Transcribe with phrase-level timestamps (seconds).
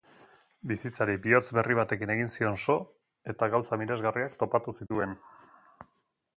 [0.69, 2.77] Bizitzari bihotz berri batekin egin zion so
[3.35, 5.15] eta gauza miresgarriak topatu zituen.